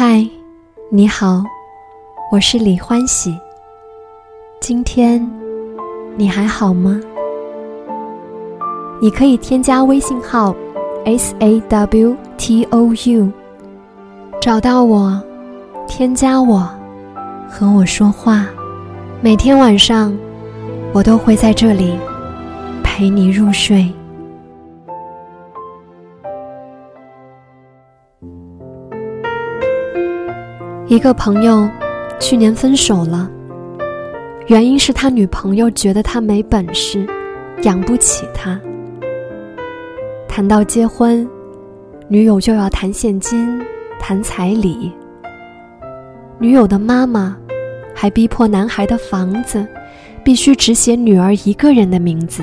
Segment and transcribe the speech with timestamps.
[0.00, 0.24] 嗨，
[0.92, 1.42] 你好，
[2.30, 3.36] 我是李欢喜。
[4.60, 5.28] 今天
[6.16, 7.00] 你还好吗？
[9.02, 10.54] 你可以添加微信号
[11.04, 13.32] s a w t o u，
[14.40, 15.20] 找到我，
[15.88, 16.70] 添加我，
[17.50, 18.46] 和我说话。
[19.20, 20.16] 每天晚上，
[20.92, 21.98] 我都会在这里
[22.84, 23.92] 陪你入睡。
[30.88, 31.68] 一个朋友
[32.18, 33.30] 去年分手了，
[34.46, 37.06] 原因是他女朋友觉得他没本事，
[37.60, 38.58] 养不起他。
[40.26, 41.28] 谈到结婚，
[42.08, 43.60] 女友就要谈现金、
[44.00, 44.90] 谈彩礼。
[46.38, 47.36] 女友的妈妈
[47.94, 49.66] 还逼迫男孩的房子
[50.24, 52.42] 必须只写女儿一个人的名字，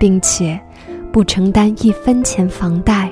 [0.00, 0.58] 并且
[1.12, 3.10] 不承担一分钱房贷。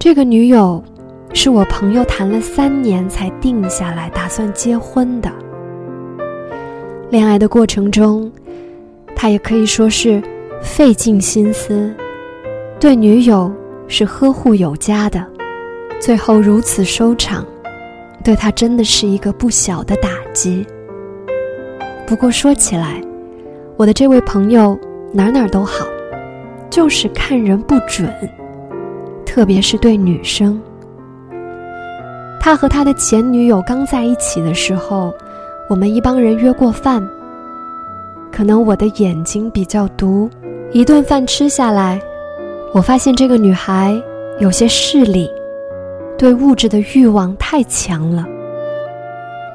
[0.00, 0.82] 这个女友。
[1.34, 5.30] 是我朋友谈了三年才定下来，打算结婚的。
[7.10, 8.30] 恋爱的过程中，
[9.16, 10.22] 他也可以说是
[10.62, 11.92] 费尽心思，
[12.78, 13.52] 对女友
[13.88, 15.26] 是呵护有加的。
[16.00, 17.46] 最后如此收场，
[18.22, 20.66] 对他真的是一个不小的打击。
[22.06, 23.00] 不过说起来，
[23.76, 24.78] 我的这位朋友
[25.12, 25.86] 哪哪都好，
[26.68, 28.12] 就是看人不准，
[29.24, 30.60] 特别是对女生。
[32.44, 35.14] 他和他的前女友刚在一起的时候，
[35.68, 37.00] 我们一帮人约过饭。
[38.32, 40.28] 可能我的眼睛比较毒，
[40.72, 42.02] 一顿饭吃下来，
[42.74, 43.96] 我发现这个女孩
[44.40, 45.30] 有些势利，
[46.18, 48.26] 对物质的欲望太强了。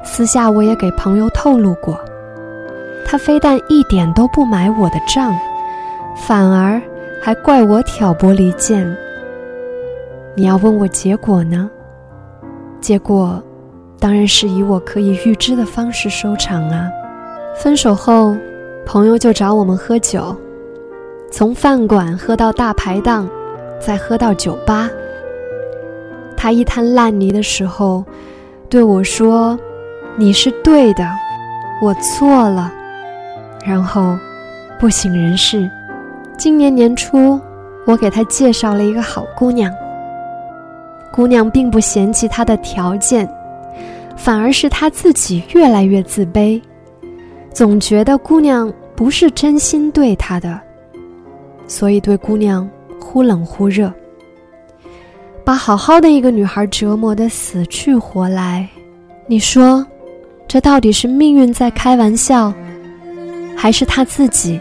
[0.02, 2.00] 私下我也给朋友透露过，
[3.04, 5.36] 她非但一点都不买我的账，
[6.16, 6.80] 反而
[7.20, 8.96] 还怪我挑拨离间。
[10.34, 11.70] 你要问我结果呢？
[12.80, 13.42] 结果，
[13.98, 16.88] 当然是以我可以预知的方式收场啊！
[17.56, 18.36] 分手后，
[18.86, 20.34] 朋友就找我们喝酒，
[21.30, 23.28] 从饭馆喝到大排档，
[23.80, 24.88] 再喝到酒吧。
[26.36, 28.04] 他一滩烂泥的时候，
[28.68, 29.58] 对我说
[30.16, 31.04] ：“你是对的，
[31.82, 32.72] 我错了。”
[33.66, 34.16] 然后，
[34.78, 35.68] 不省人事。
[36.38, 37.40] 今年年初，
[37.84, 39.74] 我给他介绍了一个好姑娘。
[41.12, 43.28] 姑娘并不嫌弃他的条件，
[44.16, 46.60] 反而是他自己越来越自卑，
[47.52, 50.60] 总觉得姑娘不是真心对他的，
[51.66, 52.68] 所以对姑娘
[53.00, 53.92] 忽冷忽热，
[55.44, 58.68] 把好好的一个女孩折磨得死去活来。
[59.26, 59.84] 你说，
[60.46, 62.52] 这到底是命运在开玩笑，
[63.56, 64.60] 还是他自己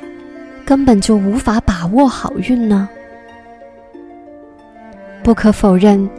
[0.65, 2.89] 根本就无法把握好运呢？
[5.23, 6.09] 不可否认。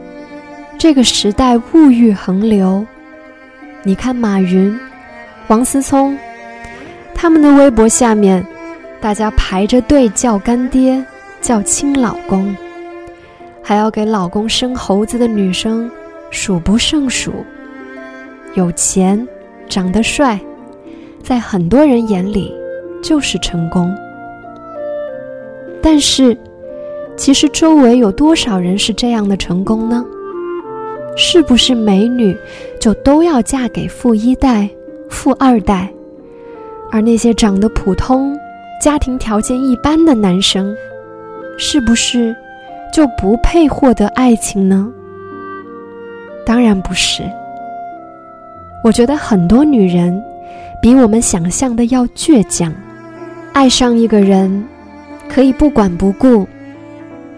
[0.78, 2.86] 这个时代物欲横流，
[3.82, 4.78] 你看马云、
[5.48, 6.16] 王思聪，
[7.12, 8.46] 他们的微博下面，
[9.00, 11.04] 大家排着队叫干爹、
[11.40, 12.54] 叫亲老公，
[13.60, 15.90] 还要给老公生猴子的女生
[16.30, 17.32] 数不胜数。
[18.54, 19.26] 有钱、
[19.68, 20.38] 长得帅，
[21.24, 22.54] 在很多人眼里
[23.02, 23.92] 就是成功。
[25.82, 26.38] 但是，
[27.16, 30.04] 其实周围有多少人是这样的成功呢？
[31.20, 32.34] 是不是美女
[32.80, 34.70] 就都要嫁给富一代、
[35.10, 35.92] 富二代？
[36.92, 38.38] 而那些长得普通、
[38.80, 40.72] 家庭条件一般的男生，
[41.58, 42.34] 是不是
[42.94, 44.88] 就不配获得爱情呢？
[46.46, 47.24] 当然不是。
[48.84, 50.22] 我觉得很多女人
[50.80, 52.72] 比我们想象的要倔强，
[53.52, 54.64] 爱上一个人
[55.28, 56.46] 可以不管不顾，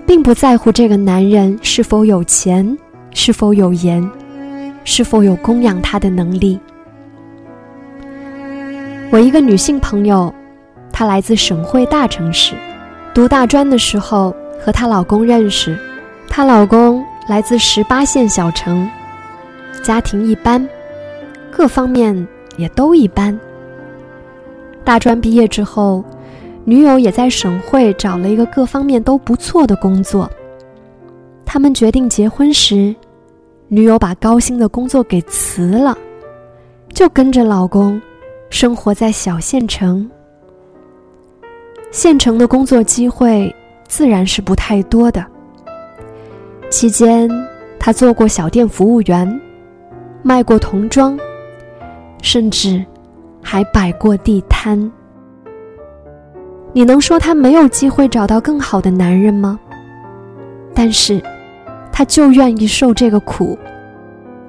[0.07, 2.77] 并不在乎这个男人是否有钱。
[3.12, 4.09] 是否有颜，
[4.84, 6.59] 是否有供养他的能力？
[9.10, 10.32] 我一个女性朋友，
[10.93, 12.54] 她来自省会大城市，
[13.12, 15.76] 读大专的时候和她老公认识。
[16.28, 18.88] 她老公来自十八线小城，
[19.82, 20.67] 家庭一般，
[21.50, 22.26] 各方面
[22.56, 23.38] 也都一般。
[24.85, 26.05] 大专毕业之后，
[26.64, 30.31] 女友也在省会找了一个各方面都不错的工作。
[31.52, 32.94] 他们决定结婚时，
[33.67, 35.99] 女友把高薪的工作给辞了，
[36.94, 38.00] 就跟着老公
[38.50, 40.08] 生活在小县城。
[41.91, 43.52] 县城的工作机会
[43.88, 45.26] 自然是不太多的。
[46.70, 47.29] 期间，
[47.81, 49.41] 她做过小店服务员，
[50.23, 51.19] 卖过童装，
[52.23, 52.81] 甚至
[53.43, 54.88] 还摆过地摊。
[56.73, 59.58] 你能说她没有机会找到更好的男人吗？
[60.73, 61.20] 但是。
[62.00, 63.58] 他就愿意受这个苦，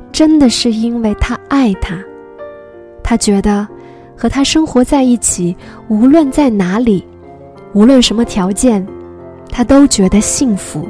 [0.10, 2.00] 真的是因为他爱他。
[3.04, 3.68] 他觉得
[4.16, 5.54] 和他生活在一起，
[5.90, 7.06] 无论在哪里，
[7.74, 8.88] 无论什么条件，
[9.50, 10.88] 他都觉得幸福。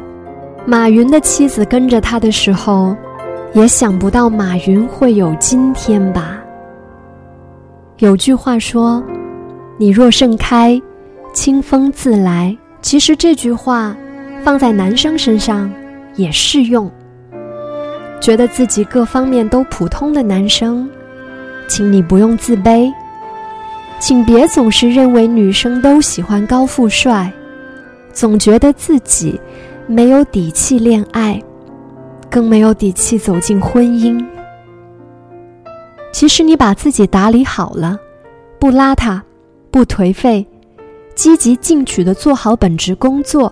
[0.64, 2.96] 马云的妻子跟着他的时候，
[3.54, 6.40] 也想不到马云会有今天吧。
[7.98, 9.04] 有句话说
[9.80, 10.80] ：“你若盛开，
[11.34, 13.98] 清风自来。”其实这句话
[14.44, 15.68] 放在男生身上
[16.22, 16.90] 也适用。
[18.20, 20.90] 觉得自己各方面都普通的男生，
[21.68, 22.92] 请你不用自卑，
[24.00, 27.32] 请别总是认为女生都喜欢高富帅，
[28.14, 29.40] 总觉得自己。
[29.88, 31.42] 没有底气恋爱，
[32.30, 34.26] 更没有底气走进婚姻。
[36.14, 37.98] 其实你把自己打理好了，
[38.58, 39.20] 不邋遢，
[39.70, 40.48] 不颓废，
[41.14, 43.52] 积极进取的做好本职工作，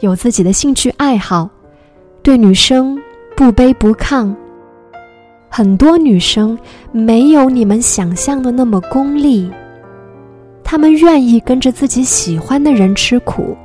[0.00, 1.50] 有自己的兴趣爱好，
[2.22, 2.96] 对女生
[3.36, 4.32] 不卑不亢。
[5.48, 6.56] 很多女生
[6.92, 9.50] 没有你们想象的那么功利，
[10.62, 13.56] 她们愿意跟着自己喜欢的人吃苦。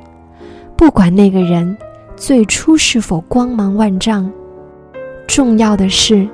[0.76, 1.76] 不管那个人
[2.16, 4.30] 最初是否光芒万丈，
[5.26, 6.28] 重要的是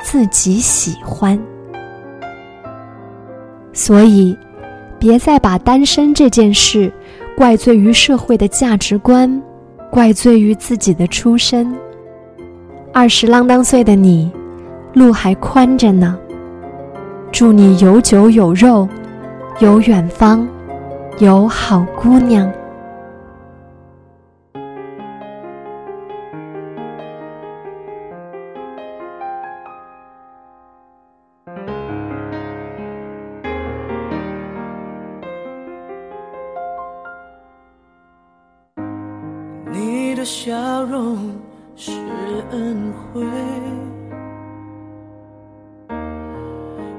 [0.00, 1.38] 自己喜欢。
[3.72, 4.36] 所以，
[4.98, 6.90] 别再把单身这件事
[7.36, 9.42] 怪罪于社会的价值观，
[9.96, 11.74] 怪罪于自己的出身。
[12.92, 14.30] 二十啷当岁的你，
[14.92, 16.18] 路还宽着呢。
[17.32, 18.86] 祝你有酒有肉，
[19.58, 20.46] 有远方，
[21.18, 22.46] 有好姑娘。
[40.66, 41.16] 笑容
[41.76, 41.92] 是
[42.50, 43.24] 恩惠，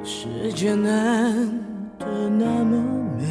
[0.06, 1.36] 世界难
[2.00, 2.82] 得那么
[3.18, 3.26] 美，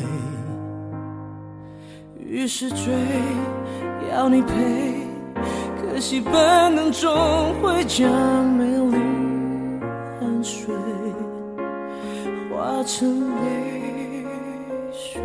[2.19, 2.93] 于是追
[4.13, 4.53] 要你陪，
[5.81, 7.11] 可惜本能终
[7.63, 8.07] 会将
[8.59, 8.99] 美丽
[10.21, 10.75] 汗水
[12.51, 14.27] 化成泪
[14.93, 15.19] 水。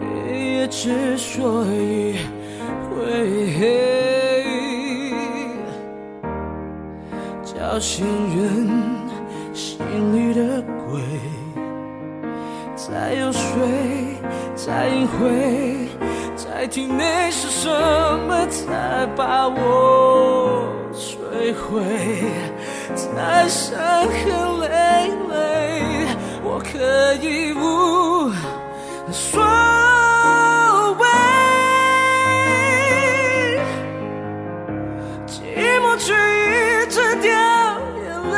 [0.00, 2.16] 黑夜之所以
[3.16, 3.24] 会
[3.58, 5.14] 黑，
[7.42, 8.04] 叫醒
[8.36, 8.68] 人
[9.54, 9.78] 心
[10.12, 11.00] 里的鬼，
[12.74, 13.40] 在游说，
[14.54, 15.88] 在隐晦，
[16.36, 17.70] 在体内是什
[18.28, 21.82] 么才把我摧毁？
[22.94, 26.06] 在伤痕累累，
[26.44, 28.30] 我可以无
[29.10, 29.85] 所。
[35.36, 35.42] 寂
[35.80, 37.30] 寞却一直掉
[38.00, 38.36] 眼泪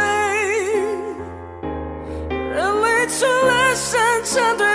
[2.28, 4.67] 人类除了擅长对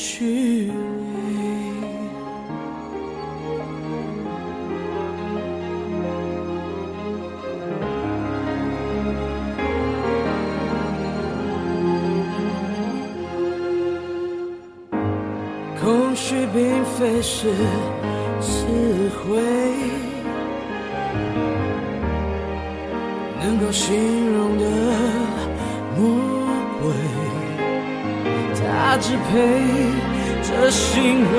[0.00, 0.72] 虚伪，
[15.80, 16.46] 空虚。
[16.54, 17.52] 并非是
[18.40, 18.64] 词
[19.18, 19.38] 汇
[23.42, 23.94] 能够形
[24.32, 24.64] 容的
[25.96, 26.00] 魔
[26.80, 26.86] 鬼，
[29.00, 29.28] 只配
[30.42, 31.34] 这行为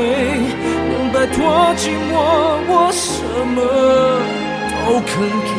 [0.90, 1.38] 能摆脱
[1.76, 2.12] 寂寞，
[2.68, 3.08] 我什
[3.54, 3.58] 么
[4.72, 5.12] 都肯
[5.46, 5.50] 给，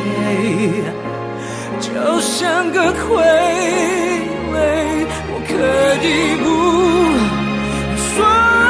[1.80, 1.86] 就
[2.20, 2.98] 像个傀
[4.52, 4.54] 儡，
[5.28, 5.50] 我可
[6.06, 6.08] 以
[6.42, 6.44] 不
[7.96, 8.69] 说。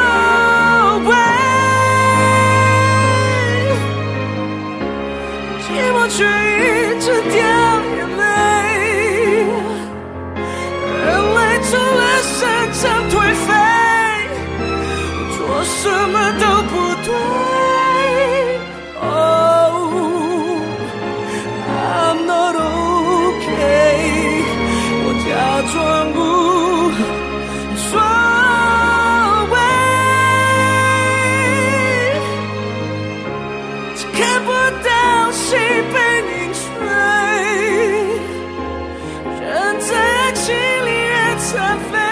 [34.13, 35.57] 看不到谁
[35.93, 35.95] 被
[36.27, 36.61] 你吹
[39.39, 40.45] 人在爱情
[40.85, 41.49] 里越残
[41.91, 42.10] 废